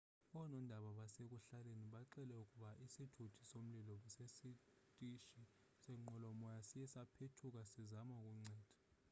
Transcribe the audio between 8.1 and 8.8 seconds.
ukunceda